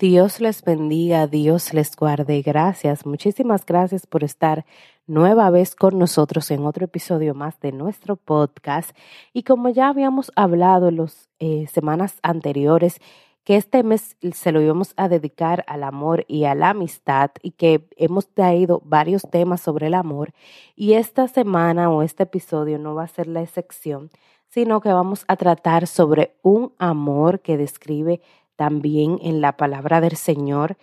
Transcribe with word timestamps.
Dios 0.00 0.40
les 0.40 0.62
bendiga, 0.62 1.26
Dios 1.26 1.74
les 1.74 1.94
guarde. 1.94 2.40
Gracias, 2.40 3.04
muchísimas 3.04 3.66
gracias 3.66 4.06
por 4.06 4.24
estar 4.24 4.64
nueva 5.06 5.50
vez 5.50 5.74
con 5.74 5.98
nosotros 5.98 6.50
en 6.50 6.64
otro 6.64 6.86
episodio 6.86 7.34
más 7.34 7.60
de 7.60 7.70
nuestro 7.70 8.16
podcast. 8.16 8.96
Y 9.34 9.42
como 9.42 9.68
ya 9.68 9.88
habíamos 9.88 10.32
hablado 10.36 10.90
las 10.90 11.28
eh, 11.38 11.66
semanas 11.70 12.18
anteriores, 12.22 12.98
que 13.44 13.56
este 13.56 13.82
mes 13.82 14.16
se 14.32 14.52
lo 14.52 14.62
íbamos 14.62 14.94
a 14.96 15.10
dedicar 15.10 15.66
al 15.68 15.84
amor 15.84 16.24
y 16.28 16.44
a 16.44 16.54
la 16.54 16.70
amistad 16.70 17.32
y 17.42 17.50
que 17.50 17.86
hemos 17.98 18.26
traído 18.26 18.80
varios 18.86 19.28
temas 19.30 19.60
sobre 19.60 19.88
el 19.88 19.94
amor. 19.94 20.32
Y 20.76 20.94
esta 20.94 21.28
semana 21.28 21.90
o 21.90 22.00
este 22.00 22.22
episodio 22.22 22.78
no 22.78 22.94
va 22.94 23.02
a 23.02 23.08
ser 23.08 23.26
la 23.26 23.42
excepción, 23.42 24.08
sino 24.48 24.80
que 24.80 24.92
vamos 24.92 25.24
a 25.28 25.36
tratar 25.36 25.86
sobre 25.86 26.36
un 26.42 26.72
amor 26.78 27.40
que 27.40 27.58
describe 27.58 28.22
también 28.60 29.18
en 29.22 29.40
la 29.40 29.56
palabra 29.56 30.02
del 30.02 30.16
Señor, 30.16 30.76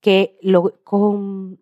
que, 0.00 0.38
lo, 0.40 0.72
con, 0.84 1.58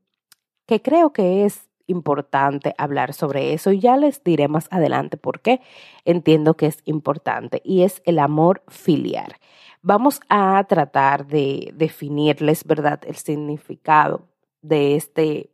que 0.67 0.83
creo 0.83 1.15
que 1.15 1.47
es 1.47 1.70
importante 1.87 2.75
hablar 2.77 3.15
sobre 3.15 3.55
eso 3.55 3.73
y 3.73 3.81
ya 3.81 3.97
les 3.97 4.23
diré 4.23 4.48
más 4.48 4.69
adelante 4.70 5.17
por 5.17 5.41
qué 5.41 5.62
entiendo 6.05 6.59
que 6.59 6.67
es 6.67 6.83
importante 6.84 7.62
y 7.65 7.84
es 7.84 8.03
el 8.05 8.19
amor 8.19 8.62
filial. 8.69 9.37
Vamos 9.81 10.20
a 10.28 10.62
tratar 10.65 11.27
de 11.27 11.73
definirles, 11.75 12.65
¿verdad?, 12.65 13.00
el 13.06 13.17
significado 13.17 14.28
de 14.61 14.97
este 14.97 15.48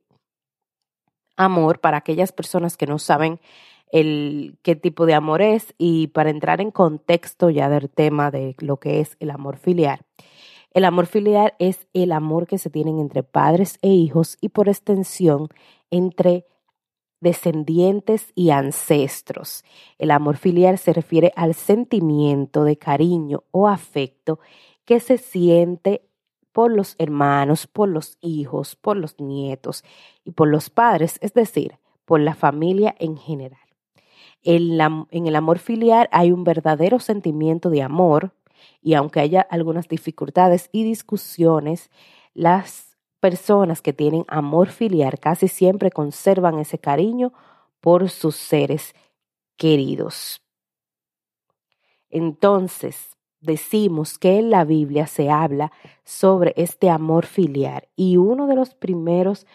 amor 1.36 1.78
para 1.78 1.98
aquellas 1.98 2.32
personas 2.32 2.76
que 2.76 2.88
no 2.88 2.98
saben 2.98 3.38
el 3.92 4.58
qué 4.64 4.74
tipo 4.74 5.06
de 5.06 5.14
amor 5.14 5.42
es 5.42 5.76
y 5.78 6.08
para 6.08 6.30
entrar 6.30 6.60
en 6.60 6.72
contexto 6.72 7.50
ya 7.50 7.68
del 7.68 7.88
tema 7.88 8.32
de 8.32 8.56
lo 8.58 8.78
que 8.78 8.98
es 8.98 9.16
el 9.20 9.30
amor 9.30 9.58
filial. 9.58 10.07
El 10.78 10.84
amor 10.84 11.06
filial 11.06 11.54
es 11.58 11.88
el 11.92 12.12
amor 12.12 12.46
que 12.46 12.56
se 12.56 12.70
tienen 12.70 13.00
entre 13.00 13.24
padres 13.24 13.80
e 13.82 13.88
hijos 13.88 14.38
y 14.40 14.50
por 14.50 14.68
extensión 14.68 15.48
entre 15.90 16.46
descendientes 17.18 18.30
y 18.36 18.50
ancestros. 18.50 19.64
El 19.98 20.12
amor 20.12 20.36
filial 20.36 20.78
se 20.78 20.92
refiere 20.92 21.32
al 21.34 21.54
sentimiento 21.54 22.62
de 22.62 22.78
cariño 22.78 23.42
o 23.50 23.66
afecto 23.66 24.38
que 24.84 25.00
se 25.00 25.18
siente 25.18 26.08
por 26.52 26.70
los 26.70 26.94
hermanos, 27.00 27.66
por 27.66 27.88
los 27.88 28.16
hijos, 28.20 28.76
por 28.76 28.96
los 28.96 29.18
nietos 29.18 29.82
y 30.24 30.30
por 30.30 30.46
los 30.46 30.70
padres, 30.70 31.18
es 31.22 31.34
decir, 31.34 31.80
por 32.04 32.20
la 32.20 32.36
familia 32.36 32.94
en 33.00 33.16
general 33.16 33.68
en 34.42 35.26
el 35.26 35.36
amor 35.36 35.58
filial 35.58 36.08
hay 36.12 36.32
un 36.32 36.44
verdadero 36.44 37.00
sentimiento 37.00 37.70
de 37.70 37.82
amor 37.82 38.32
y 38.82 38.94
aunque 38.94 39.20
haya 39.20 39.40
algunas 39.40 39.88
dificultades 39.88 40.68
y 40.72 40.84
discusiones, 40.84 41.90
las 42.34 42.96
personas 43.20 43.82
que 43.82 43.92
tienen 43.92 44.24
amor 44.28 44.68
filial 44.68 45.18
casi 45.18 45.48
siempre 45.48 45.90
conservan 45.90 46.58
ese 46.58 46.78
cariño 46.78 47.32
por 47.80 48.10
sus 48.10 48.36
seres 48.36 48.94
queridos. 49.56 50.42
Entonces, 52.10 53.16
decimos 53.40 54.18
que 54.18 54.38
en 54.38 54.50
la 54.50 54.64
Biblia 54.64 55.06
se 55.06 55.30
habla 55.30 55.72
sobre 56.04 56.54
este 56.56 56.90
amor 56.90 57.26
filial 57.26 57.88
y 57.96 58.16
uno 58.16 58.46
de 58.46 58.56
los 58.56 58.74
primeros 58.74 59.46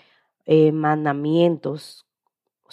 eh, 0.45 0.71
mandamientos 0.71 2.05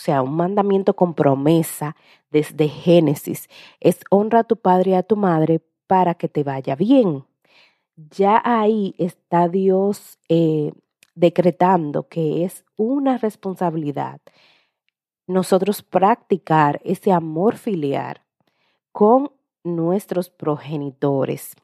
o 0.00 0.02
sea, 0.02 0.22
un 0.22 0.34
mandamiento 0.34 0.94
con 0.96 1.12
promesa 1.12 1.94
desde 2.30 2.68
Génesis, 2.68 3.50
es 3.80 4.00
honra 4.08 4.40
a 4.40 4.44
tu 4.44 4.56
padre 4.56 4.92
y 4.92 4.94
a 4.94 5.02
tu 5.02 5.14
madre 5.14 5.60
para 5.90 6.14
que 6.14 6.28
te 6.28 6.44
vaya 6.44 6.76
bien. 6.76 7.24
Ya 7.96 8.40
ahí 8.44 8.94
está 8.96 9.48
Dios 9.48 10.20
eh, 10.28 10.70
decretando 11.16 12.06
que 12.06 12.44
es 12.44 12.64
una 12.76 13.18
responsabilidad 13.18 14.20
nosotros 15.26 15.82
practicar 15.82 16.80
ese 16.84 17.10
amor 17.10 17.56
filial 17.56 18.22
con 18.92 19.32
nuestros 19.64 20.30
progenitores. 20.30 21.56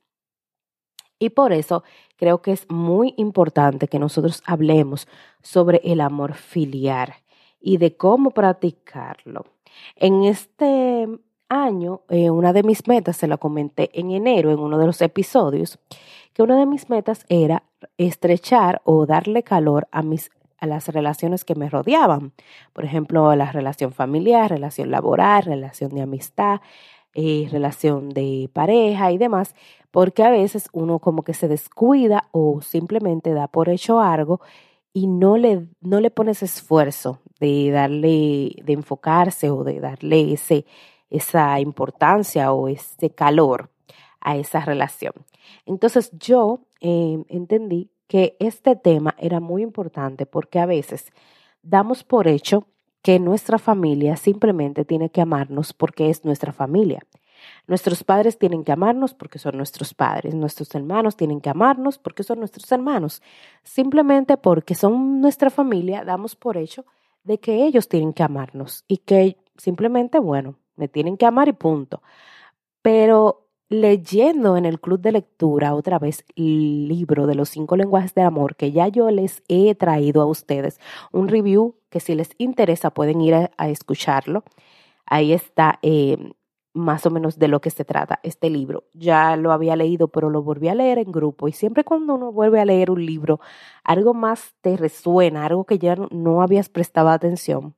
Y 1.20 1.30
por 1.30 1.52
eso 1.52 1.84
creo 2.16 2.42
que 2.42 2.50
es 2.50 2.68
muy 2.68 3.14
importante 3.16 3.86
que 3.86 4.00
nosotros 4.00 4.42
hablemos 4.44 5.06
sobre 5.40 5.80
el 5.84 6.00
amor 6.00 6.34
filial 6.34 7.14
y 7.60 7.76
de 7.76 7.96
cómo 7.96 8.32
practicarlo. 8.32 9.46
En 9.94 10.24
este 10.24 11.06
año, 11.48 12.02
eh, 12.08 12.30
una 12.30 12.52
de 12.52 12.62
mis 12.62 12.86
metas, 12.88 13.16
se 13.16 13.26
la 13.28 13.36
comenté 13.36 13.90
en 13.98 14.10
enero 14.10 14.50
en 14.50 14.58
uno 14.58 14.78
de 14.78 14.86
los 14.86 15.00
episodios, 15.02 15.78
que 16.32 16.42
una 16.42 16.58
de 16.58 16.66
mis 16.66 16.90
metas 16.90 17.24
era 17.28 17.62
estrechar 17.98 18.82
o 18.84 19.06
darle 19.06 19.42
calor 19.42 19.88
a 19.90 20.02
mis 20.02 20.30
a 20.58 20.66
las 20.66 20.88
relaciones 20.88 21.44
que 21.44 21.54
me 21.54 21.68
rodeaban. 21.68 22.32
Por 22.72 22.84
ejemplo, 22.84 23.34
la 23.36 23.52
relación 23.52 23.92
familiar, 23.92 24.50
relación 24.50 24.90
laboral, 24.90 25.44
relación 25.44 25.90
de 25.94 26.02
amistad, 26.02 26.60
eh, 27.14 27.48
relación 27.50 28.10
de 28.10 28.50
pareja 28.52 29.12
y 29.12 29.18
demás, 29.18 29.54
porque 29.90 30.22
a 30.22 30.30
veces 30.30 30.68
uno 30.72 30.98
como 30.98 31.22
que 31.22 31.34
se 31.34 31.48
descuida 31.48 32.28
o 32.32 32.60
simplemente 32.62 33.32
da 33.32 33.48
por 33.48 33.68
hecho 33.68 34.00
algo 34.00 34.40
y 34.92 35.06
no 35.06 35.36
le, 35.36 35.66
no 35.80 36.00
le 36.00 36.10
pones 36.10 36.42
esfuerzo 36.42 37.20
de 37.40 37.70
darle, 37.70 38.56
de 38.64 38.72
enfocarse 38.72 39.50
o 39.50 39.64
de 39.64 39.80
darle 39.80 40.32
ese, 40.32 40.64
esa 41.10 41.60
importancia 41.60 42.52
o 42.52 42.68
ese 42.68 43.10
calor 43.10 43.70
a 44.20 44.36
esa 44.36 44.60
relación. 44.60 45.12
Entonces 45.66 46.10
yo 46.12 46.60
eh, 46.80 47.22
entendí 47.28 47.90
que 48.08 48.36
este 48.40 48.76
tema 48.76 49.14
era 49.18 49.40
muy 49.40 49.62
importante 49.62 50.26
porque 50.26 50.58
a 50.58 50.66
veces 50.66 51.12
damos 51.62 52.04
por 52.04 52.28
hecho 52.28 52.66
que 53.02 53.18
nuestra 53.20 53.58
familia 53.58 54.16
simplemente 54.16 54.84
tiene 54.84 55.10
que 55.10 55.20
amarnos 55.20 55.72
porque 55.72 56.10
es 56.10 56.24
nuestra 56.24 56.52
familia. 56.52 57.02
Nuestros 57.66 58.02
padres 58.02 58.38
tienen 58.38 58.64
que 58.64 58.72
amarnos 58.72 59.14
porque 59.14 59.38
son 59.38 59.56
nuestros 59.56 59.94
padres. 59.94 60.34
Nuestros 60.34 60.74
hermanos 60.74 61.16
tienen 61.16 61.40
que 61.40 61.50
amarnos 61.50 61.98
porque 61.98 62.22
son 62.22 62.40
nuestros 62.40 62.70
hermanos. 62.72 63.22
Simplemente 63.62 64.36
porque 64.36 64.74
son 64.74 65.20
nuestra 65.20 65.50
familia, 65.50 66.04
damos 66.04 66.34
por 66.34 66.56
hecho 66.56 66.84
de 67.24 67.38
que 67.38 67.64
ellos 67.64 67.88
tienen 67.88 68.12
que 68.12 68.22
amarnos 68.22 68.84
y 68.88 68.98
que 68.98 69.38
simplemente, 69.56 70.18
bueno, 70.18 70.56
me 70.76 70.88
tienen 70.88 71.16
que 71.16 71.26
amar 71.26 71.48
y 71.48 71.52
punto. 71.52 72.02
Pero 72.82 73.46
leyendo 73.68 74.56
en 74.56 74.64
el 74.64 74.80
club 74.80 75.00
de 75.00 75.12
lectura 75.12 75.74
otra 75.74 75.98
vez 75.98 76.24
el 76.36 76.88
libro 76.88 77.26
de 77.26 77.34
los 77.34 77.48
cinco 77.48 77.76
lenguajes 77.76 78.14
de 78.14 78.22
amor 78.22 78.56
que 78.56 78.70
ya 78.72 78.88
yo 78.88 79.10
les 79.10 79.42
he 79.48 79.74
traído 79.74 80.22
a 80.22 80.26
ustedes, 80.26 80.78
un 81.12 81.28
review 81.28 81.74
que 81.90 82.00
si 82.00 82.14
les 82.14 82.30
interesa 82.38 82.90
pueden 82.90 83.20
ir 83.20 83.34
a, 83.34 83.68
escucharlo. 83.68 84.44
Ahí 85.06 85.32
está 85.32 85.78
eh, 85.82 86.16
más 86.74 87.06
o 87.06 87.10
menos 87.10 87.38
de 87.38 87.48
lo 87.48 87.60
que 87.60 87.70
se 87.70 87.84
trata 87.84 88.20
este 88.22 88.50
libro. 88.50 88.84
Ya 88.92 89.36
lo 89.36 89.52
había 89.52 89.76
leído, 89.76 90.08
pero 90.08 90.30
lo 90.30 90.42
volví 90.42 90.68
a 90.68 90.74
leer 90.74 90.98
en 90.98 91.10
grupo 91.12 91.48
y 91.48 91.52
siempre 91.52 91.84
cuando 91.84 92.14
uno 92.14 92.32
vuelve 92.32 92.60
a 92.60 92.64
leer 92.64 92.90
un 92.90 93.04
libro, 93.04 93.40
algo 93.84 94.14
más 94.14 94.54
te 94.60 94.76
resuena, 94.76 95.46
algo 95.46 95.64
que 95.64 95.78
ya 95.78 95.96
no 96.10 96.42
habías 96.42 96.68
prestado 96.68 97.08
atención. 97.08 97.74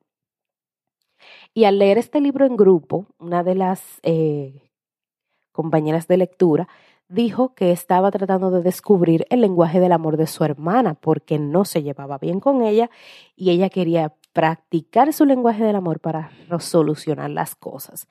Y 1.58 1.64
al 1.64 1.80
leer 1.80 1.98
este 1.98 2.20
libro 2.20 2.46
en 2.46 2.56
grupo, 2.56 3.06
una 3.18 3.42
de 3.42 3.56
las 3.56 3.82
eh, 4.04 4.70
compañeras 5.50 6.06
de 6.06 6.16
lectura 6.16 6.68
dijo 7.08 7.52
que 7.56 7.72
estaba 7.72 8.12
tratando 8.12 8.52
de 8.52 8.62
descubrir 8.62 9.26
el 9.28 9.40
lenguaje 9.40 9.80
del 9.80 9.90
amor 9.90 10.16
de 10.16 10.28
su 10.28 10.44
hermana 10.44 10.94
porque 10.94 11.40
no 11.40 11.64
se 11.64 11.82
llevaba 11.82 12.16
bien 12.18 12.38
con 12.38 12.62
ella 12.62 12.90
y 13.34 13.50
ella 13.50 13.70
quería 13.70 14.14
practicar 14.32 15.12
su 15.12 15.24
lenguaje 15.24 15.64
del 15.64 15.74
amor 15.74 15.98
para 15.98 16.30
resolucionar 16.48 17.30
las 17.30 17.56
cosas 17.56 18.06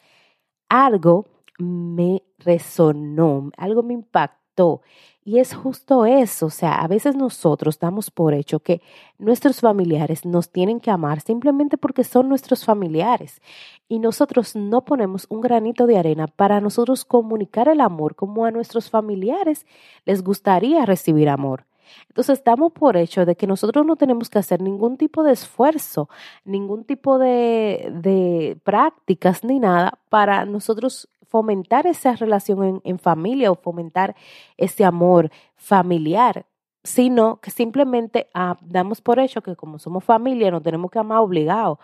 algo 0.70 1.28
me 1.58 2.24
resonó, 2.40 3.52
algo 3.58 3.84
me 3.84 3.94
impactó. 3.94 4.82
Y 5.28 5.40
es 5.40 5.54
justo 5.54 6.06
eso, 6.06 6.46
o 6.46 6.50
sea, 6.50 6.76
a 6.76 6.88
veces 6.88 7.18
nosotros 7.18 7.80
damos 7.80 8.12
por 8.12 8.34
hecho 8.34 8.62
que 8.62 8.82
nuestros 9.18 9.60
familiares 9.60 10.26
nos 10.26 10.50
tienen 10.50 10.80
que 10.80 10.90
amar 10.90 11.20
simplemente 11.20 11.78
porque 11.78 12.06
son 12.06 12.30
nuestros 12.30 12.64
familiares. 12.64 13.42
Y 13.90 14.00
nosotros 14.00 14.56
no 14.56 14.86
ponemos 14.86 15.26
un 15.28 15.42
granito 15.42 15.86
de 15.86 15.98
arena 15.98 16.28
para 16.28 16.62
nosotros 16.62 17.04
comunicar 17.04 17.68
el 17.68 17.82
amor 17.82 18.16
como 18.16 18.46
a 18.46 18.52
nuestros 18.52 18.90
familiares 18.90 19.66
les 20.06 20.24
gustaría 20.24 20.86
recibir 20.86 21.28
amor. 21.28 21.66
Entonces 22.08 22.38
estamos 22.38 22.72
por 22.72 22.96
hecho 22.96 23.26
de 23.26 23.36
que 23.36 23.48
nosotros 23.48 23.86
no 23.86 23.98
tenemos 23.98 24.30
que 24.30 24.40
hacer 24.40 24.62
ningún 24.62 24.96
tipo 24.96 25.24
de 25.24 25.34
esfuerzo, 25.34 26.08
ningún 26.46 26.86
tipo 26.86 27.20
de, 27.20 27.92
de 28.02 28.58
prácticas 28.64 29.44
ni 29.44 29.60
nada 29.60 30.00
para 30.08 30.46
nosotros 30.46 31.10
fomentar 31.30 31.88
esa 31.88 32.14
relación 32.16 32.82
en, 32.84 33.00
familia 33.00 33.52
o 33.52 33.56
fomentar 33.56 34.16
ese 34.58 34.84
amor 34.86 35.32
familiar. 35.56 36.46
sino 36.84 37.42
que 37.42 37.52
simplemente 37.52 38.30
ah, 38.34 38.58
damos 38.62 39.02
por 39.02 39.20
hecho 39.20 39.42
que 39.42 39.58
como 39.58 39.78
somos 39.78 40.06
familia 40.06 40.52
nos 40.52 40.64
tenemos 40.64 40.90
que 40.90 41.00
amar 41.00 41.20
obligados. 41.20 41.80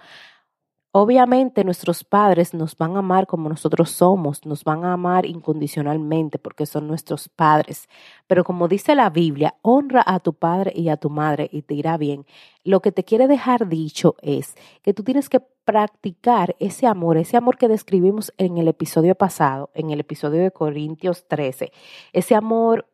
Obviamente 0.95 1.63
nuestros 1.63 2.03
padres 2.03 2.53
nos 2.53 2.77
van 2.77 2.95
a 2.95 2.99
amar 2.99 3.25
como 3.25 3.49
nosotros 3.49 3.89
somos, 3.89 4.45
nos 4.45 4.63
van 4.63 4.85
a 4.85 4.93
amar 4.93 5.25
incondicionalmente 5.25 6.37
porque 6.37 6.67
son 6.67 6.87
nuestros 6.87 7.29
padres. 7.29 7.89
Pero 8.27 8.43
como 8.43 8.67
dice 8.67 8.93
la 8.93 9.09
Biblia, 9.09 9.55
honra 9.63 10.03
a 10.05 10.19
tu 10.19 10.33
padre 10.33 10.71
y 10.75 10.89
a 10.89 10.97
tu 10.97 11.09
madre 11.09 11.49
y 11.51 11.63
te 11.63 11.73
irá 11.73 11.97
bien. 11.97 12.27
Lo 12.63 12.83
que 12.83 12.91
te 12.91 13.03
quiere 13.03 13.27
dejar 13.27 13.69
dicho 13.69 14.17
es 14.21 14.53
que 14.83 14.93
tú 14.93 15.01
tienes 15.03 15.29
que 15.29 15.39
practicar 15.39 16.55
ese 16.59 16.85
amor, 16.85 17.17
ese 17.17 17.37
amor 17.37 17.57
que 17.57 17.67
describimos 17.67 18.31
en 18.37 18.59
el 18.59 18.67
episodio 18.67 19.15
pasado, 19.15 19.71
en 19.73 19.89
el 19.89 19.99
episodio 19.99 20.43
de 20.43 20.51
Corintios 20.51 21.27
13, 21.27 21.71
ese 22.11 22.35
amor 22.35 22.85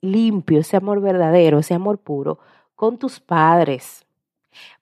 limpio, 0.00 0.58
ese 0.58 0.76
amor 0.76 1.00
verdadero, 1.00 1.60
ese 1.60 1.74
amor 1.74 1.98
puro 1.98 2.40
con 2.74 2.98
tus 2.98 3.20
padres 3.20 4.04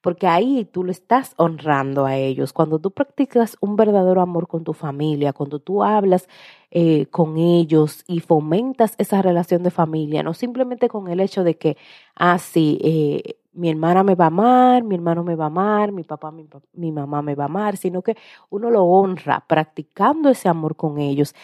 porque 0.00 0.26
ahí 0.26 0.64
tú 0.64 0.84
lo 0.84 0.90
estás 0.90 1.34
honrando 1.36 2.06
a 2.06 2.16
ellos. 2.16 2.52
Cuando 2.52 2.78
tú 2.78 2.90
practicas 2.90 3.56
un 3.60 3.76
verdadero 3.76 4.20
amor 4.20 4.48
con 4.48 4.64
tu 4.64 4.72
familia, 4.72 5.32
cuando 5.32 5.58
tú 5.58 5.82
hablas 5.82 6.28
eh, 6.70 7.06
con 7.06 7.36
ellos 7.38 8.04
y 8.06 8.20
fomentas 8.20 8.94
esa 8.98 9.22
relación 9.22 9.62
de 9.62 9.70
familia, 9.70 10.22
no 10.22 10.34
simplemente 10.34 10.88
con 10.88 11.08
el 11.08 11.20
hecho 11.20 11.44
de 11.44 11.56
que, 11.56 11.76
ah, 12.16 12.38
sí, 12.38 12.78
eh, 12.82 13.36
mi 13.52 13.70
hermana 13.70 14.04
me 14.04 14.14
va 14.14 14.26
a 14.26 14.28
amar, 14.28 14.84
mi 14.84 14.94
hermano 14.94 15.24
me 15.24 15.34
va 15.34 15.44
a 15.44 15.46
amar, 15.48 15.90
mi 15.92 16.04
papá, 16.04 16.30
mi, 16.30 16.46
mi 16.74 16.92
mamá 16.92 17.22
me 17.22 17.34
va 17.34 17.44
a 17.44 17.46
amar, 17.46 17.76
sino 17.76 18.02
que 18.02 18.16
uno 18.50 18.70
lo 18.70 18.84
honra 18.84 19.44
practicando 19.48 20.28
ese 20.30 20.48
amor 20.48 20.76
con 20.76 20.98
ellos, 20.98 21.34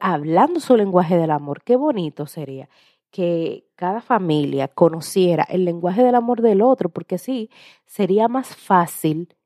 hablando 0.00 0.60
su 0.60 0.76
lenguaje 0.76 1.16
del 1.16 1.30
amor. 1.30 1.62
Qué 1.62 1.76
bonito 1.76 2.26
sería 2.26 2.68
que 3.12 3.66
cada 3.76 4.00
familia 4.00 4.68
conociera 4.68 5.44
el 5.44 5.64
lenguaje 5.64 6.02
del 6.02 6.16
amor 6.16 6.42
del 6.42 6.62
otro, 6.62 6.88
porque 6.88 7.18
sí, 7.18 7.50
sería 7.86 8.28
más 8.28 8.56
fácil 8.56 9.36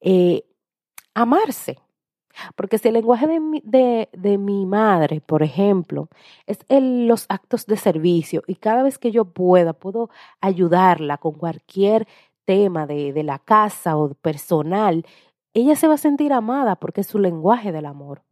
eh, 0.00 0.44
amarse. 1.14 1.78
Porque 2.56 2.78
si 2.78 2.88
el 2.88 2.94
lenguaje 2.94 3.26
de 3.26 3.40
mi, 3.40 3.60
de, 3.64 4.08
de 4.12 4.38
mi 4.38 4.64
madre, 4.64 5.20
por 5.20 5.42
ejemplo, 5.42 6.08
es 6.46 6.60
el, 6.68 7.08
los 7.08 7.26
actos 7.28 7.66
de 7.66 7.76
servicio 7.76 8.42
y 8.46 8.54
cada 8.54 8.82
vez 8.84 8.98
que 8.98 9.10
yo 9.10 9.24
pueda, 9.26 9.72
puedo 9.74 10.10
ayudarla 10.40 11.18
con 11.18 11.32
cualquier 11.34 12.06
tema 12.44 12.86
de, 12.86 13.12
de 13.12 13.24
la 13.24 13.40
casa 13.40 13.96
o 13.96 14.14
personal, 14.14 15.04
ella 15.54 15.76
se 15.76 15.88
va 15.88 15.94
a 15.94 15.98
sentir 15.98 16.32
amada 16.32 16.76
porque 16.76 17.02
es 17.02 17.08
su 17.08 17.18
lenguaje 17.18 17.72
del 17.72 17.86
amor. 17.86 18.22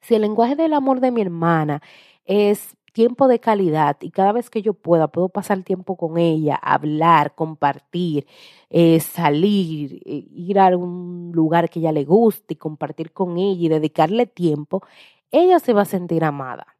Si 0.00 0.16
el 0.16 0.22
lenguaje 0.22 0.56
del 0.56 0.74
amor 0.74 1.00
de 1.00 1.12
mi 1.12 1.22
hermana 1.22 1.80
es 2.24 2.76
tiempo 2.92 3.26
de 3.26 3.40
calidad 3.40 3.96
y 4.00 4.10
cada 4.10 4.32
vez 4.32 4.50
que 4.50 4.62
yo 4.62 4.74
pueda, 4.74 5.08
puedo 5.08 5.28
pasar 5.28 5.62
tiempo 5.62 5.96
con 5.96 6.18
ella, 6.18 6.56
hablar, 6.56 7.34
compartir, 7.34 8.26
eh, 8.70 9.00
salir, 9.00 10.02
eh, 10.04 10.26
ir 10.30 10.58
a 10.58 10.76
un 10.76 11.32
lugar 11.34 11.70
que 11.70 11.80
ella 11.80 11.92
le 11.92 12.04
guste 12.04 12.54
y 12.54 12.56
compartir 12.56 13.12
con 13.12 13.38
ella 13.38 13.66
y 13.66 13.68
dedicarle 13.68 14.26
tiempo, 14.26 14.82
ella 15.30 15.58
se 15.58 15.72
va 15.72 15.82
a 15.82 15.86
sentir 15.86 16.24
amada. 16.24 16.76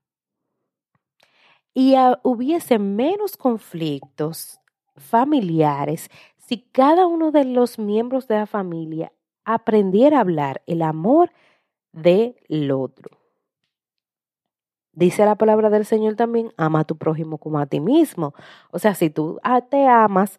Y 1.74 1.94
hubiese 2.22 2.78
menos 2.78 3.38
conflictos 3.38 4.60
familiares 4.96 6.10
si 6.36 6.58
cada 6.58 7.06
uno 7.06 7.30
de 7.30 7.44
los 7.44 7.78
miembros 7.78 8.28
de 8.28 8.36
la 8.36 8.46
familia 8.46 9.12
aprendiera 9.44 10.18
a 10.18 10.20
hablar 10.20 10.62
el 10.66 10.82
amor 10.82 11.32
del 11.92 12.70
otro. 12.70 13.21
Dice 14.92 15.24
la 15.24 15.36
palabra 15.36 15.70
del 15.70 15.86
Señor 15.86 16.16
también, 16.16 16.52
ama 16.56 16.80
a 16.80 16.84
tu 16.84 16.96
prójimo 16.98 17.38
como 17.38 17.58
a 17.58 17.66
ti 17.66 17.80
mismo. 17.80 18.34
O 18.70 18.78
sea, 18.78 18.94
si 18.94 19.08
tú 19.10 19.40
te 19.70 19.86
amas, 19.86 20.38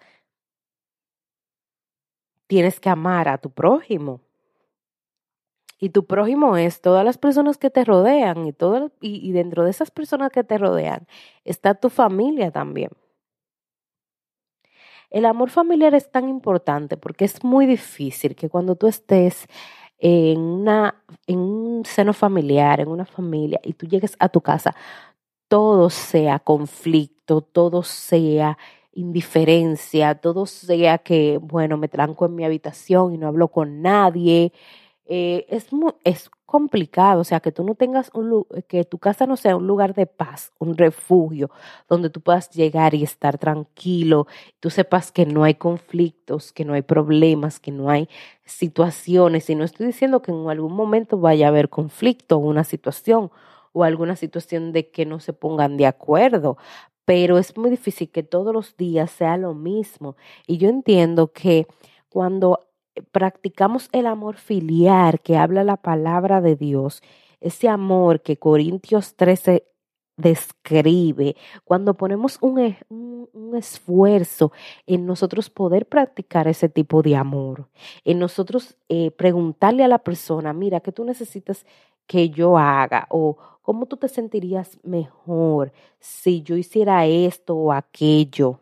tienes 2.47 2.79
que 2.79 2.89
amar 2.89 3.27
a 3.29 3.39
tu 3.39 3.49
prójimo. 3.49 4.21
Y 5.79 5.89
tu 5.89 6.05
prójimo 6.05 6.55
es 6.55 6.81
todas 6.81 7.03
las 7.03 7.17
personas 7.17 7.57
que 7.57 7.69
te 7.69 7.83
rodean 7.83 8.45
y, 8.47 8.53
todo, 8.53 8.91
y 9.01 9.31
dentro 9.33 9.63
de 9.63 9.71
esas 9.71 9.91
personas 9.91 10.31
que 10.31 10.43
te 10.43 10.57
rodean 10.57 11.07
está 11.43 11.73
tu 11.75 11.89
familia 11.89 12.51
también. 12.51 12.91
El 15.13 15.25
amor 15.25 15.51
familiar 15.51 15.93
es 15.93 16.11
tan 16.11 16.27
importante 16.27 16.97
porque 16.97 17.23
es 17.25 17.43
muy 17.43 17.67
difícil 17.67 18.35
que 18.35 18.49
cuando 18.49 18.75
tú 18.75 18.87
estés 18.87 19.47
en, 19.99 20.39
una, 20.39 20.95
en 21.27 21.39
un 21.39 21.85
seno 21.85 22.13
familiar, 22.13 22.79
en 22.81 22.89
una 22.89 23.05
familia, 23.05 23.59
y 23.63 23.73
tú 23.73 23.87
llegues 23.87 24.15
a 24.19 24.29
tu 24.29 24.41
casa, 24.41 24.75
todo 25.47 25.89
sea 25.89 26.39
conflicto, 26.39 27.41
todo 27.41 27.83
sea 27.83 28.57
indiferencia, 28.93 30.15
todo 30.15 30.45
sea 30.45 30.99
que, 30.99 31.37
bueno, 31.41 31.77
me 31.77 31.87
tranco 31.87 32.25
en 32.25 32.35
mi 32.35 32.45
habitación 32.45 33.13
y 33.13 33.17
no 33.17 33.27
hablo 33.27 33.47
con 33.49 33.81
nadie, 33.81 34.53
eh, 35.05 35.45
es, 35.49 35.67
es 36.03 36.29
complicado, 36.45 37.21
o 37.21 37.23
sea, 37.23 37.39
que 37.39 37.51
tú 37.51 37.63
no 37.63 37.75
tengas 37.75 38.09
un 38.13 38.45
que 38.67 38.85
tu 38.85 38.99
casa 38.99 39.25
no 39.25 39.35
sea 39.37 39.55
un 39.57 39.67
lugar 39.67 39.93
de 39.95 40.05
paz, 40.05 40.53
un 40.59 40.77
refugio 40.77 41.49
donde 41.89 42.09
tú 42.09 42.21
puedas 42.21 42.49
llegar 42.51 42.93
y 42.93 43.03
estar 43.03 43.37
tranquilo, 43.37 44.27
tú 44.59 44.69
sepas 44.69 45.11
que 45.11 45.25
no 45.25 45.43
hay 45.43 45.55
conflictos, 45.55 46.53
que 46.53 46.63
no 46.63 46.73
hay 46.73 46.83
problemas, 46.83 47.59
que 47.59 47.71
no 47.71 47.89
hay 47.89 48.07
situaciones, 48.45 49.49
y 49.49 49.55
no 49.55 49.63
estoy 49.63 49.87
diciendo 49.87 50.21
que 50.21 50.31
en 50.31 50.47
algún 50.49 50.73
momento 50.73 51.17
vaya 51.17 51.47
a 51.47 51.49
haber 51.49 51.69
conflicto 51.69 52.37
o 52.37 52.39
una 52.39 52.63
situación 52.63 53.31
o 53.73 53.83
alguna 53.83 54.15
situación 54.15 54.71
de 54.71 54.89
que 54.91 55.05
no 55.05 55.19
se 55.19 55.33
pongan 55.33 55.77
de 55.77 55.87
acuerdo, 55.87 56.57
pero 57.05 57.37
es 57.37 57.57
muy 57.57 57.69
difícil 57.69 58.09
que 58.09 58.23
todos 58.23 58.53
los 58.53 58.77
días 58.77 59.11
sea 59.11 59.37
lo 59.37 59.53
mismo. 59.53 60.15
Y 60.47 60.57
yo 60.57 60.69
entiendo 60.69 61.33
que 61.33 61.67
cuando 62.09 62.59
practicamos 63.11 63.89
el 63.91 64.07
amor 64.07 64.37
filial 64.37 65.19
que 65.21 65.37
habla 65.37 65.63
la 65.63 65.77
palabra 65.77 66.41
de 66.41 66.55
Dios, 66.55 67.01
ese 67.41 67.69
amor 67.69 68.21
que 68.21 68.37
Corintios 68.37 69.15
13 69.15 69.65
describe, 70.15 71.35
cuando 71.63 71.95
ponemos 71.95 72.37
un, 72.41 72.75
un, 72.89 73.55
esfuerzo 73.55 74.51
en 74.87 75.05
nosotros 75.05 75.49
poder 75.49 75.87
practicar 75.87 76.47
ese 76.47 76.69
tipo 76.69 77.01
de 77.01 77.15
amor, 77.15 77.69
en 78.03 78.19
nosotros 78.19 78.77
eh, 78.89 79.11
preguntarle 79.11 79.83
a 79.83 79.87
la 79.87 79.99
persona, 79.99 80.53
mira, 80.53 80.79
¿qué 80.79 80.91
tú 80.91 81.03
necesitas 81.05 81.65
que 82.07 82.29
yo 82.29 82.57
haga? 82.57 83.07
O 83.09 83.37
cómo 83.61 83.85
tú 83.85 83.97
te 83.97 84.07
sentirías 84.07 84.79
mejor 84.83 85.71
si 85.99 86.41
yo 86.43 86.57
hiciera 86.57 87.05
esto 87.05 87.55
o 87.55 87.71
aquello. 87.71 88.59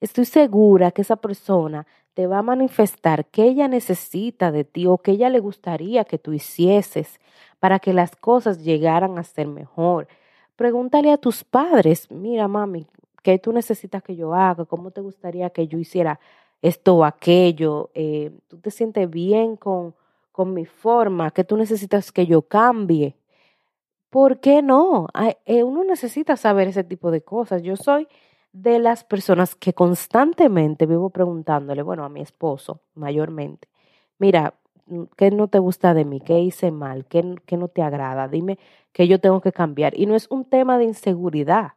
Estoy 0.00 0.26
segura 0.26 0.90
que 0.90 1.02
esa 1.02 1.16
persona 1.16 1.86
te 2.14 2.26
va 2.28 2.38
a 2.38 2.42
manifestar 2.42 3.26
que 3.26 3.42
ella 3.44 3.68
necesita 3.68 4.52
de 4.52 4.64
ti 4.64 4.86
o 4.86 4.98
que 4.98 5.12
ella 5.12 5.28
le 5.28 5.40
gustaría 5.40 6.04
que 6.04 6.18
tú 6.18 6.32
hicieses 6.32 7.20
para 7.58 7.80
que 7.80 7.92
las 7.92 8.14
cosas 8.16 8.62
llegaran 8.62 9.18
a 9.18 9.24
ser 9.24 9.48
mejor. 9.48 10.06
Pregúntale 10.56 11.10
a 11.10 11.18
tus 11.18 11.42
padres, 11.42 12.10
mira 12.10 12.46
mami, 12.46 12.86
¿qué 13.22 13.38
tú 13.38 13.52
necesitas 13.52 14.02
que 14.02 14.14
yo 14.14 14.34
haga? 14.34 14.64
¿Cómo 14.64 14.92
te 14.92 15.00
gustaría 15.00 15.50
que 15.50 15.66
yo 15.66 15.78
hiciera 15.78 16.20
esto 16.62 16.96
o 16.96 17.04
aquello? 17.04 17.90
Eh, 17.94 18.30
¿Tú 18.48 18.58
te 18.58 18.70
sientes 18.70 19.10
bien 19.10 19.56
con, 19.56 19.94
con 20.30 20.54
mi 20.54 20.64
forma? 20.66 21.32
¿Qué 21.32 21.42
tú 21.42 21.56
necesitas 21.56 22.12
que 22.12 22.26
yo 22.26 22.42
cambie? 22.42 23.16
¿Por 24.10 24.38
qué 24.38 24.62
no? 24.62 25.08
Eh, 25.44 25.64
uno 25.64 25.82
necesita 25.82 26.36
saber 26.36 26.68
ese 26.68 26.84
tipo 26.84 27.10
de 27.10 27.22
cosas. 27.22 27.62
Yo 27.62 27.76
soy 27.76 28.06
de 28.54 28.78
las 28.78 29.02
personas 29.04 29.56
que 29.56 29.74
constantemente 29.74 30.86
vivo 30.86 31.10
preguntándole, 31.10 31.82
bueno, 31.82 32.04
a 32.04 32.08
mi 32.08 32.20
esposo 32.20 32.80
mayormente, 32.94 33.68
mira, 34.18 34.54
¿qué 35.16 35.30
no 35.32 35.48
te 35.48 35.58
gusta 35.58 35.92
de 35.92 36.04
mí? 36.04 36.20
¿Qué 36.20 36.38
hice 36.38 36.70
mal? 36.70 37.04
¿Qué, 37.06 37.34
qué 37.46 37.56
no 37.56 37.68
te 37.68 37.82
agrada? 37.82 38.28
Dime 38.28 38.58
que 38.92 39.08
yo 39.08 39.20
tengo 39.20 39.40
que 39.40 39.50
cambiar. 39.52 39.98
Y 39.98 40.06
no 40.06 40.14
es 40.14 40.28
un 40.30 40.44
tema 40.44 40.78
de 40.78 40.84
inseguridad, 40.84 41.72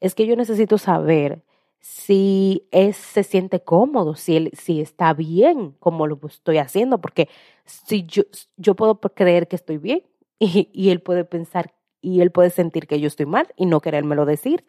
es 0.00 0.14
que 0.14 0.26
yo 0.26 0.34
necesito 0.36 0.78
saber 0.78 1.42
si 1.80 2.66
es, 2.70 2.96
se 2.96 3.24
siente 3.24 3.60
cómodo, 3.60 4.14
si, 4.14 4.36
él, 4.36 4.52
si 4.54 4.80
está 4.80 5.12
bien 5.12 5.72
como 5.80 6.06
lo 6.06 6.18
estoy 6.26 6.58
haciendo, 6.58 7.00
porque 7.00 7.28
si 7.66 8.04
yo, 8.06 8.22
yo 8.56 8.74
puedo 8.74 9.00
creer 9.00 9.48
que 9.48 9.56
estoy 9.56 9.76
bien 9.78 10.02
y, 10.38 10.70
y 10.72 10.90
él 10.90 11.02
puede 11.02 11.24
pensar 11.24 11.74
y 12.00 12.20
él 12.22 12.30
puede 12.32 12.50
sentir 12.50 12.86
que 12.86 13.00
yo 13.00 13.06
estoy 13.06 13.26
mal 13.26 13.48
y 13.56 13.66
no 13.66 13.80
querérmelo 13.80 14.24
decir. 14.24 14.64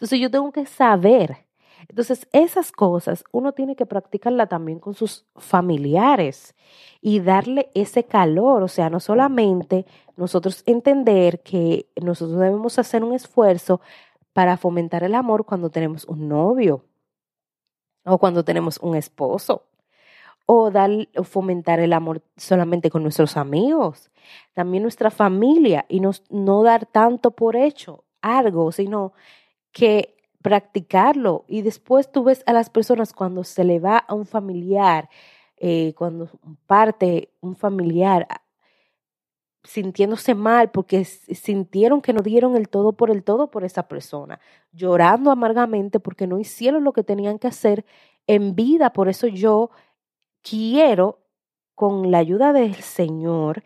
Entonces 0.00 0.18
yo 0.18 0.30
tengo 0.30 0.50
que 0.50 0.64
saber. 0.64 1.44
Entonces 1.86 2.26
esas 2.32 2.72
cosas 2.72 3.22
uno 3.32 3.52
tiene 3.52 3.76
que 3.76 3.84
practicarla 3.84 4.46
también 4.46 4.78
con 4.78 4.94
sus 4.94 5.26
familiares 5.36 6.54
y 7.02 7.20
darle 7.20 7.70
ese 7.74 8.04
calor. 8.04 8.62
O 8.62 8.68
sea, 8.68 8.88
no 8.88 8.98
solamente 8.98 9.84
nosotros 10.16 10.62
entender 10.64 11.42
que 11.42 11.90
nosotros 12.00 12.38
debemos 12.38 12.78
hacer 12.78 13.04
un 13.04 13.12
esfuerzo 13.12 13.82
para 14.32 14.56
fomentar 14.56 15.04
el 15.04 15.14
amor 15.14 15.44
cuando 15.44 15.68
tenemos 15.68 16.06
un 16.06 16.28
novio 16.28 16.86
o 18.06 18.16
cuando 18.16 18.42
tenemos 18.42 18.78
un 18.78 18.96
esposo 18.96 19.66
o 20.46 20.70
dar, 20.70 20.90
o 21.14 21.24
fomentar 21.24 21.78
el 21.78 21.92
amor 21.92 22.22
solamente 22.38 22.88
con 22.88 23.02
nuestros 23.02 23.36
amigos, 23.36 24.10
también 24.54 24.82
nuestra 24.82 25.10
familia 25.10 25.84
y 25.90 26.00
no 26.00 26.62
dar 26.62 26.86
tanto 26.86 27.32
por 27.32 27.54
hecho 27.54 28.04
algo, 28.22 28.72
sino 28.72 29.12
que 29.72 30.16
practicarlo. 30.42 31.44
Y 31.48 31.62
después 31.62 32.10
tú 32.10 32.24
ves 32.24 32.42
a 32.46 32.52
las 32.52 32.70
personas 32.70 33.12
cuando 33.12 33.44
se 33.44 33.64
le 33.64 33.78
va 33.78 33.98
a 33.98 34.14
un 34.14 34.26
familiar, 34.26 35.08
eh, 35.56 35.94
cuando 35.96 36.28
parte 36.66 37.32
un 37.40 37.56
familiar 37.56 38.26
sintiéndose 39.62 40.34
mal 40.34 40.70
porque 40.70 41.04
sintieron 41.04 42.00
que 42.00 42.14
no 42.14 42.22
dieron 42.22 42.56
el 42.56 42.68
todo 42.68 42.92
por 42.92 43.10
el 43.10 43.22
todo 43.22 43.50
por 43.50 43.64
esa 43.64 43.88
persona, 43.88 44.40
llorando 44.72 45.30
amargamente 45.30 46.00
porque 46.00 46.26
no 46.26 46.38
hicieron 46.38 46.84
lo 46.84 46.92
que 46.92 47.04
tenían 47.04 47.38
que 47.38 47.48
hacer 47.48 47.84
en 48.26 48.54
vida. 48.54 48.92
Por 48.92 49.08
eso 49.08 49.26
yo 49.26 49.70
quiero, 50.42 51.18
con 51.74 52.10
la 52.10 52.18
ayuda 52.18 52.52
del 52.52 52.74
Señor, 52.76 53.62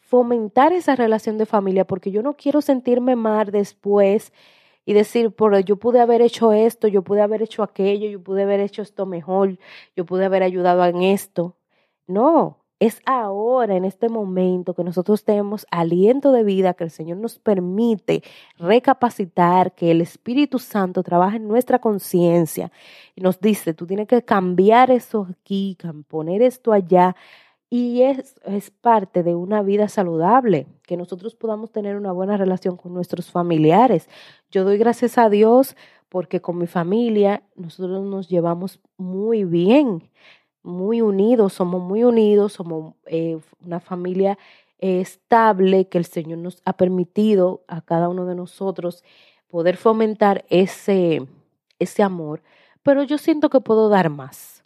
fomentar 0.00 0.72
esa 0.72 0.96
relación 0.96 1.38
de 1.38 1.46
familia 1.46 1.86
porque 1.86 2.10
yo 2.10 2.22
no 2.22 2.36
quiero 2.36 2.60
sentirme 2.60 3.16
mal 3.16 3.50
después 3.50 4.32
y 4.88 4.94
decir, 4.94 5.32
por 5.32 5.54
yo 5.64 5.76
pude 5.76 6.00
haber 6.00 6.22
hecho 6.22 6.50
esto, 6.54 6.88
yo 6.88 7.02
pude 7.02 7.20
haber 7.20 7.42
hecho 7.42 7.62
aquello, 7.62 8.08
yo 8.08 8.22
pude 8.22 8.44
haber 8.44 8.60
hecho 8.60 8.80
esto 8.80 9.04
mejor, 9.04 9.58
yo 9.94 10.06
pude 10.06 10.24
haber 10.24 10.42
ayudado 10.42 10.82
en 10.86 11.02
esto. 11.02 11.56
No, 12.06 12.64
es 12.80 13.02
ahora, 13.04 13.76
en 13.76 13.84
este 13.84 14.08
momento, 14.08 14.72
que 14.72 14.84
nosotros 14.84 15.24
tenemos 15.24 15.66
aliento 15.70 16.32
de 16.32 16.42
vida, 16.42 16.72
que 16.72 16.84
el 16.84 16.90
Señor 16.90 17.18
nos 17.18 17.38
permite 17.38 18.22
recapacitar, 18.56 19.74
que 19.74 19.90
el 19.90 20.00
Espíritu 20.00 20.58
Santo 20.58 21.02
trabaja 21.02 21.36
en 21.36 21.48
nuestra 21.48 21.80
conciencia 21.80 22.72
y 23.14 23.20
nos 23.20 23.40
dice, 23.40 23.74
tú 23.74 23.86
tienes 23.86 24.08
que 24.08 24.22
cambiar 24.22 24.90
eso 24.90 25.28
aquí, 25.30 25.76
poner 26.08 26.40
esto 26.40 26.72
allá. 26.72 27.14
Y 27.70 28.02
es, 28.02 28.34
es 28.44 28.70
parte 28.70 29.22
de 29.22 29.34
una 29.34 29.62
vida 29.62 29.88
saludable, 29.88 30.66
que 30.86 30.96
nosotros 30.96 31.34
podamos 31.34 31.70
tener 31.70 31.96
una 31.96 32.12
buena 32.12 32.36
relación 32.36 32.76
con 32.76 32.94
nuestros 32.94 33.30
familiares. 33.30 34.08
Yo 34.50 34.64
doy 34.64 34.78
gracias 34.78 35.18
a 35.18 35.28
Dios 35.28 35.76
porque 36.08 36.40
con 36.40 36.56
mi 36.56 36.66
familia 36.66 37.42
nosotros 37.54 38.04
nos 38.06 38.28
llevamos 38.28 38.80
muy 38.96 39.44
bien 39.44 40.08
muy 40.68 41.00
unidos, 41.00 41.54
somos 41.54 41.82
muy 41.82 42.04
unidos, 42.04 42.52
somos 42.52 42.94
eh, 43.06 43.38
una 43.64 43.80
familia 43.80 44.38
estable 44.78 45.88
que 45.88 45.98
el 45.98 46.04
Señor 46.04 46.38
nos 46.38 46.62
ha 46.64 46.74
permitido 46.74 47.64
a 47.66 47.80
cada 47.80 48.08
uno 48.08 48.26
de 48.26 48.34
nosotros 48.34 49.02
poder 49.48 49.76
fomentar 49.76 50.44
ese, 50.50 51.26
ese 51.78 52.02
amor, 52.02 52.42
pero 52.82 53.02
yo 53.02 53.18
siento 53.18 53.50
que 53.50 53.60
puedo 53.60 53.88
dar 53.88 54.10
más. 54.10 54.57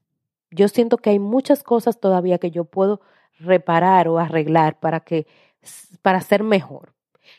Yo 0.53 0.69
siento 0.69 0.99
que 0.99 1.11
hay 1.11 1.19
muchas 1.19 1.63
cosas 1.63 1.99
todavía 1.99 2.39
que 2.39 2.51
yo 2.51 2.65
puedo 2.65 3.01
reparar 3.39 4.07
o 4.09 4.19
arreglar 4.19 4.79
para 4.79 5.01
que 5.01 5.27
para 6.03 6.21
ser 6.21 6.43
mejor. 6.43 6.93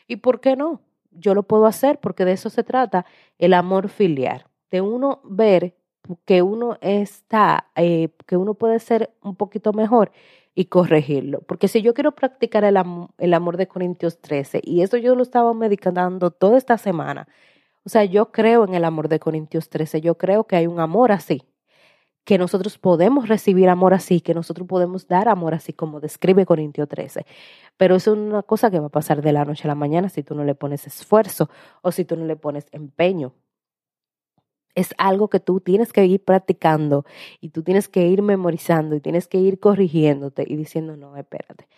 ¿Y 0.06 0.16
por 0.16 0.40
qué 0.40 0.56
no? 0.56 0.80
Yo 1.10 1.34
lo 1.34 1.44
puedo 1.44 1.66
hacer 1.66 2.00
porque 2.00 2.24
de 2.24 2.32
eso 2.32 2.50
se 2.50 2.64
trata 2.64 3.06
el 3.38 3.54
amor 3.54 3.88
filial, 3.88 4.46
de 4.70 4.80
uno 4.80 5.20
ver 5.24 5.76
que 6.24 6.42
uno 6.42 6.76
está, 6.80 7.70
eh, 7.76 8.10
que 8.26 8.36
uno 8.36 8.54
puede 8.54 8.78
ser 8.78 9.14
un 9.22 9.36
poquito 9.36 9.72
mejor 9.72 10.10
y 10.54 10.66
corregirlo. 10.66 11.40
Porque 11.42 11.68
si 11.68 11.82
yo 11.82 11.94
quiero 11.94 12.12
practicar 12.14 12.64
el, 12.64 12.78
el 13.18 13.34
amor 13.34 13.56
de 13.56 13.68
Corintios 13.68 14.20
13, 14.20 14.60
y 14.62 14.82
eso 14.82 14.96
yo 14.96 15.14
lo 15.14 15.22
estaba 15.22 15.54
medicando 15.54 16.30
toda 16.30 16.58
esta 16.58 16.78
semana, 16.78 17.28
o 17.84 17.88
sea, 17.88 18.04
yo 18.04 18.32
creo 18.32 18.64
en 18.64 18.74
el 18.74 18.84
amor 18.84 19.08
de 19.08 19.20
Corintios 19.20 19.68
13, 19.68 20.00
yo 20.00 20.16
creo 20.16 20.44
que 20.44 20.56
hay 20.56 20.66
un 20.66 20.80
amor 20.80 21.12
así, 21.12 21.42
que 22.24 22.38
nosotros 22.38 22.78
podemos 22.78 23.28
recibir 23.28 23.68
amor 23.68 23.94
así, 23.94 24.20
que 24.20 24.34
nosotros 24.34 24.66
podemos 24.66 25.06
dar 25.08 25.28
amor 25.28 25.54
así, 25.54 25.72
como 25.72 26.00
describe 26.00 26.46
Corintios 26.46 26.88
13. 26.88 27.26
Pero 27.76 27.96
es 27.96 28.06
una 28.06 28.42
cosa 28.42 28.70
que 28.70 28.80
va 28.80 28.86
a 28.86 28.90
pasar 28.90 29.22
de 29.22 29.32
la 29.32 29.44
noche 29.44 29.64
a 29.64 29.68
la 29.68 29.74
mañana 29.74 30.08
si 30.08 30.22
tú 30.22 30.34
no 30.34 30.44
le 30.44 30.54
pones 30.54 30.86
esfuerzo 30.86 31.50
o 31.82 31.92
si 31.92 32.04
tú 32.04 32.16
no 32.16 32.24
le 32.24 32.36
pones 32.36 32.66
empeño 32.72 33.34
es 34.74 34.94
algo 34.98 35.28
que 35.28 35.40
tú 35.40 35.60
tienes 35.60 35.92
que 35.92 36.04
ir 36.06 36.22
practicando 36.24 37.04
y 37.40 37.50
tú 37.50 37.62
tienes 37.62 37.88
que 37.88 38.06
ir 38.06 38.22
memorizando 38.22 38.96
y 38.96 39.00
tienes 39.00 39.28
que 39.28 39.38
ir 39.38 39.60
corrigiéndote 39.60 40.44
y 40.46 40.56
diciendo, 40.56 40.96
no, 40.96 41.16
espérate. 41.16 41.68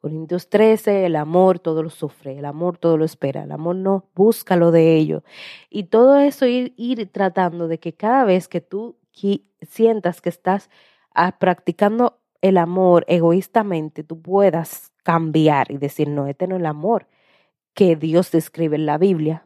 Corintios 0.00 0.48
13, 0.48 1.06
el 1.06 1.16
amor 1.16 1.58
todo 1.58 1.82
lo 1.82 1.90
sufre, 1.90 2.38
el 2.38 2.46
amor 2.46 2.78
todo 2.78 2.96
lo 2.96 3.04
espera, 3.04 3.42
el 3.42 3.52
amor 3.52 3.76
no 3.76 4.06
busca 4.14 4.56
lo 4.56 4.70
de 4.70 4.96
ello. 4.96 5.22
Y 5.68 5.84
todo 5.84 6.18
eso 6.18 6.46
ir, 6.46 6.72
ir 6.76 7.10
tratando 7.12 7.68
de 7.68 7.78
que 7.78 7.92
cada 7.92 8.24
vez 8.24 8.48
que 8.48 8.62
tú 8.62 8.96
sientas 9.62 10.20
que 10.20 10.28
estás 10.28 10.70
ah, 11.14 11.38
practicando 11.38 12.18
el 12.40 12.56
amor 12.56 13.04
egoístamente, 13.08 14.02
tú 14.04 14.20
puedas 14.20 14.92
cambiar 15.02 15.70
y 15.70 15.78
decir, 15.78 16.08
no, 16.08 16.26
este 16.26 16.46
no 16.46 16.56
es 16.56 16.60
el 16.60 16.66
amor 16.66 17.06
que 17.74 17.96
Dios 17.96 18.30
describe 18.30 18.76
en 18.76 18.86
la 18.86 18.98
Biblia, 18.98 19.44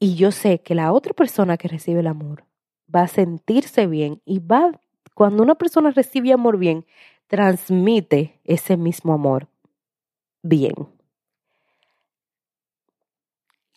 y 0.00 0.14
yo 0.14 0.30
sé 0.30 0.60
que 0.60 0.74
la 0.74 0.92
otra 0.92 1.12
persona 1.12 1.56
que 1.56 1.68
recibe 1.68 2.00
el 2.00 2.06
amor 2.06 2.44
va 2.94 3.02
a 3.02 3.08
sentirse 3.08 3.86
bien 3.86 4.22
y 4.24 4.38
va, 4.38 4.80
cuando 5.14 5.42
una 5.42 5.56
persona 5.56 5.90
recibe 5.90 6.32
amor 6.32 6.56
bien, 6.56 6.86
transmite 7.26 8.40
ese 8.44 8.76
mismo 8.76 9.12
amor 9.12 9.48
bien. 10.42 10.74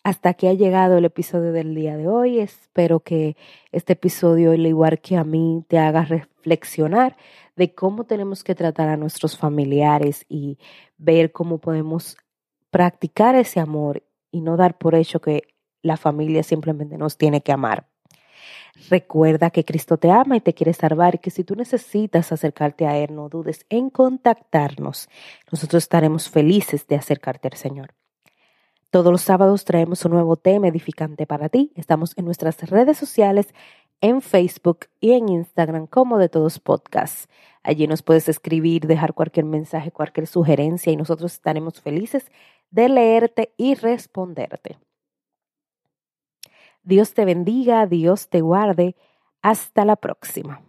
Hasta 0.04 0.30
aquí 0.30 0.48
ha 0.48 0.54
llegado 0.54 0.98
el 0.98 1.04
episodio 1.04 1.52
del 1.52 1.76
día 1.76 1.96
de 1.96 2.08
hoy. 2.08 2.40
Espero 2.40 3.00
que 3.00 3.36
este 3.70 3.92
episodio, 3.92 4.50
al 4.50 4.66
igual 4.66 5.00
que 5.00 5.16
a 5.16 5.22
mí, 5.22 5.64
te 5.68 5.78
haga 5.78 6.04
reflexionar 6.04 7.16
de 7.54 7.72
cómo 7.72 8.04
tenemos 8.04 8.42
que 8.42 8.56
tratar 8.56 8.88
a 8.88 8.96
nuestros 8.96 9.38
familiares 9.38 10.24
y 10.28 10.58
ver 10.98 11.30
cómo 11.30 11.58
podemos 11.58 12.16
practicar 12.70 13.36
ese 13.36 13.60
amor 13.60 14.02
y 14.32 14.40
no 14.40 14.56
dar 14.56 14.76
por 14.76 14.96
hecho 14.96 15.20
que 15.20 15.42
la 15.82 15.96
familia 15.96 16.42
simplemente 16.42 16.98
nos 16.98 17.16
tiene 17.16 17.42
que 17.42 17.52
amar. 17.52 17.86
Recuerda 18.90 19.50
que 19.50 19.64
Cristo 19.64 19.98
te 19.98 20.10
ama 20.10 20.36
y 20.36 20.40
te 20.40 20.54
quiere 20.54 20.72
salvar 20.72 21.14
y 21.14 21.18
que 21.18 21.30
si 21.30 21.44
tú 21.44 21.54
necesitas 21.54 22.32
acercarte 22.32 22.86
a 22.86 22.96
Él, 22.96 23.14
no 23.14 23.28
dudes 23.28 23.66
en 23.68 23.88
contactarnos. 23.88 25.08
Nosotros 25.52 25.84
estaremos 25.84 26.28
felices 26.28 26.88
de 26.88 26.96
acercarte 26.96 27.48
al 27.48 27.56
Señor. 27.56 27.94
Todos 28.92 29.10
los 29.10 29.22
sábados 29.22 29.64
traemos 29.64 30.04
un 30.04 30.12
nuevo 30.12 30.36
tema 30.36 30.68
edificante 30.68 31.26
para 31.26 31.48
ti. 31.48 31.72
Estamos 31.76 32.12
en 32.18 32.26
nuestras 32.26 32.60
redes 32.68 32.98
sociales, 32.98 33.54
en 34.02 34.20
Facebook 34.20 34.80
y 35.00 35.12
en 35.12 35.30
Instagram 35.30 35.86
como 35.86 36.18
de 36.18 36.28
todos 36.28 36.60
podcasts. 36.60 37.26
Allí 37.62 37.86
nos 37.86 38.02
puedes 38.02 38.28
escribir, 38.28 38.86
dejar 38.86 39.14
cualquier 39.14 39.46
mensaje, 39.46 39.92
cualquier 39.92 40.26
sugerencia 40.26 40.92
y 40.92 40.96
nosotros 40.96 41.32
estaremos 41.32 41.80
felices 41.80 42.30
de 42.70 42.90
leerte 42.90 43.54
y 43.56 43.76
responderte. 43.76 44.76
Dios 46.82 47.14
te 47.14 47.24
bendiga, 47.24 47.86
Dios 47.86 48.28
te 48.28 48.42
guarde. 48.42 48.94
Hasta 49.40 49.86
la 49.86 49.96
próxima. 49.96 50.60